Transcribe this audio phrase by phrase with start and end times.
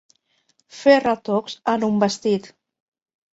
[0.77, 2.49] Fer retocs en un vestit.